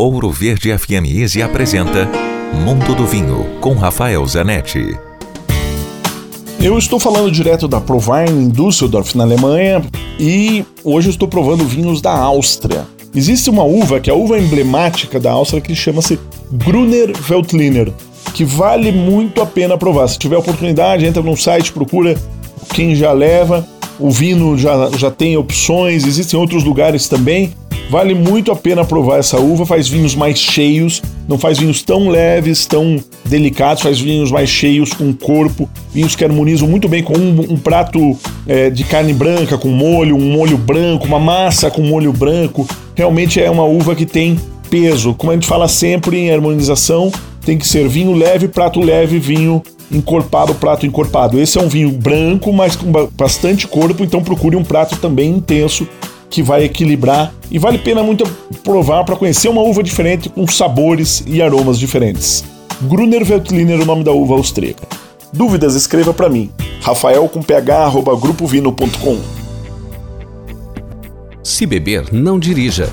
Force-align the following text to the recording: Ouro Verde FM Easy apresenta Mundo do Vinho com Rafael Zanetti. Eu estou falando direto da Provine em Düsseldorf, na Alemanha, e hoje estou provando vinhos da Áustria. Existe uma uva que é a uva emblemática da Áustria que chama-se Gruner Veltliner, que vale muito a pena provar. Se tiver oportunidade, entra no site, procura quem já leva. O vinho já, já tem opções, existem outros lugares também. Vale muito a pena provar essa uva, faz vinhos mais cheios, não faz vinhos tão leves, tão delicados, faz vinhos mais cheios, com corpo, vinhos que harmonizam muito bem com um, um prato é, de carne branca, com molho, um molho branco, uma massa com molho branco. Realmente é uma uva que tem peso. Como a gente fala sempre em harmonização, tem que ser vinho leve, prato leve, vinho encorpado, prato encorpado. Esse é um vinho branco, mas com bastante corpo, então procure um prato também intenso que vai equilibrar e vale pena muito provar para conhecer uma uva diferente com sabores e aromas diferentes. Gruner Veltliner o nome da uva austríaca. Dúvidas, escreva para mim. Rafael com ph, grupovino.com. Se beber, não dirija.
Ouro 0.00 0.30
Verde 0.30 0.70
FM 0.78 1.10
Easy 1.12 1.42
apresenta 1.42 2.08
Mundo 2.64 2.94
do 2.94 3.04
Vinho 3.04 3.58
com 3.60 3.74
Rafael 3.74 4.24
Zanetti. 4.24 4.96
Eu 6.60 6.78
estou 6.78 7.00
falando 7.00 7.32
direto 7.32 7.66
da 7.66 7.80
Provine 7.80 8.30
em 8.30 8.48
Düsseldorf, 8.48 9.16
na 9.16 9.24
Alemanha, 9.24 9.84
e 10.16 10.64
hoje 10.84 11.10
estou 11.10 11.26
provando 11.26 11.64
vinhos 11.64 12.00
da 12.00 12.12
Áustria. 12.12 12.86
Existe 13.12 13.50
uma 13.50 13.64
uva 13.64 13.98
que 13.98 14.08
é 14.08 14.12
a 14.12 14.16
uva 14.16 14.38
emblemática 14.38 15.18
da 15.18 15.32
Áustria 15.32 15.60
que 15.60 15.74
chama-se 15.74 16.16
Gruner 16.52 17.12
Veltliner, 17.20 17.92
que 18.32 18.44
vale 18.44 18.92
muito 18.92 19.42
a 19.42 19.46
pena 19.46 19.76
provar. 19.76 20.06
Se 20.06 20.16
tiver 20.16 20.36
oportunidade, 20.36 21.06
entra 21.06 21.22
no 21.22 21.36
site, 21.36 21.72
procura 21.72 22.16
quem 22.72 22.94
já 22.94 23.10
leva. 23.10 23.66
O 23.98 24.10
vinho 24.10 24.56
já, 24.56 24.90
já 24.96 25.10
tem 25.10 25.36
opções, 25.36 26.06
existem 26.06 26.38
outros 26.38 26.64
lugares 26.64 27.08
também. 27.08 27.52
Vale 27.90 28.14
muito 28.14 28.52
a 28.52 28.56
pena 28.56 28.84
provar 28.84 29.18
essa 29.18 29.40
uva, 29.40 29.64
faz 29.64 29.88
vinhos 29.88 30.14
mais 30.14 30.38
cheios, 30.38 31.02
não 31.26 31.38
faz 31.38 31.58
vinhos 31.58 31.82
tão 31.82 32.10
leves, 32.10 32.66
tão 32.66 33.02
delicados, 33.24 33.82
faz 33.82 33.98
vinhos 33.98 34.30
mais 34.30 34.50
cheios, 34.50 34.92
com 34.92 35.10
corpo, 35.14 35.68
vinhos 35.92 36.14
que 36.14 36.22
harmonizam 36.22 36.68
muito 36.68 36.86
bem 36.86 37.02
com 37.02 37.16
um, 37.16 37.52
um 37.52 37.56
prato 37.56 38.16
é, 38.46 38.68
de 38.68 38.84
carne 38.84 39.14
branca, 39.14 39.56
com 39.56 39.68
molho, 39.68 40.16
um 40.16 40.30
molho 40.30 40.58
branco, 40.58 41.06
uma 41.06 41.18
massa 41.18 41.70
com 41.70 41.80
molho 41.80 42.12
branco. 42.12 42.68
Realmente 42.94 43.40
é 43.40 43.50
uma 43.50 43.64
uva 43.64 43.94
que 43.94 44.04
tem 44.04 44.38
peso. 44.68 45.14
Como 45.14 45.32
a 45.32 45.34
gente 45.34 45.46
fala 45.46 45.66
sempre 45.66 46.18
em 46.18 46.30
harmonização, 46.30 47.10
tem 47.48 47.56
que 47.56 47.66
ser 47.66 47.88
vinho 47.88 48.12
leve, 48.12 48.46
prato 48.46 48.78
leve, 48.78 49.18
vinho 49.18 49.62
encorpado, 49.90 50.54
prato 50.54 50.84
encorpado. 50.84 51.40
Esse 51.40 51.56
é 51.56 51.62
um 51.62 51.66
vinho 51.66 51.90
branco, 51.90 52.52
mas 52.52 52.76
com 52.76 52.92
bastante 53.16 53.66
corpo, 53.66 54.04
então 54.04 54.22
procure 54.22 54.54
um 54.54 54.62
prato 54.62 54.98
também 54.98 55.30
intenso 55.30 55.88
que 56.28 56.42
vai 56.42 56.64
equilibrar 56.64 57.32
e 57.50 57.58
vale 57.58 57.78
pena 57.78 58.02
muito 58.02 58.28
provar 58.62 59.02
para 59.02 59.16
conhecer 59.16 59.48
uma 59.48 59.62
uva 59.62 59.82
diferente 59.82 60.28
com 60.28 60.46
sabores 60.46 61.24
e 61.26 61.40
aromas 61.40 61.78
diferentes. 61.78 62.44
Gruner 62.82 63.24
Veltliner 63.24 63.80
o 63.80 63.86
nome 63.86 64.04
da 64.04 64.12
uva 64.12 64.34
austríaca. 64.34 64.86
Dúvidas, 65.32 65.74
escreva 65.74 66.12
para 66.12 66.28
mim. 66.28 66.50
Rafael 66.82 67.26
com 67.30 67.40
ph, 67.40 68.02
grupovino.com. 68.20 69.20
Se 71.42 71.64
beber, 71.64 72.12
não 72.12 72.38
dirija. 72.38 72.92